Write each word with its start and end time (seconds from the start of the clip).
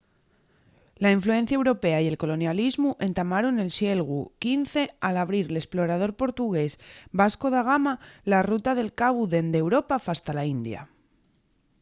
la 1.03 1.11
influencia 1.17 1.53
europea 1.59 1.97
y 2.03 2.07
el 2.11 2.19
colonialismu 2.23 2.89
entamaron 3.07 3.53
nel 3.55 3.71
sieglu 3.77 4.19
xv 4.65 4.73
al 5.07 5.15
abrir 5.23 5.45
l’esplorador 5.49 6.11
portugués 6.21 6.71
vasco 7.19 7.47
da 7.55 7.61
gama 7.69 7.93
la 8.31 8.39
ruta 8.49 8.71
del 8.75 8.89
cabu 9.01 9.21
dende 9.33 9.57
europa 9.65 9.95
fasta 10.07 10.31
la 10.37 10.45
india 10.55 10.81